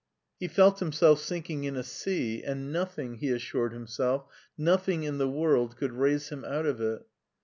He 0.39 0.47
felt 0.47 0.79
himself 0.79 1.19
sinking 1.19 1.63
in 1.65 1.75
a 1.75 1.83
sea, 1.83 2.41
and 2.41 2.73
nothing, 2.73 3.17
he 3.19 3.29
assured 3.29 3.71
him 3.71 3.85
self, 3.85 4.25
nothing 4.57 5.03
in 5.03 5.19
the 5.19 5.29
world, 5.29 5.77
could 5.77 5.93
raise 5.93 6.29
him 6.29 6.43
out 6.43 6.65
of 6.65 6.81
it. 6.81 7.05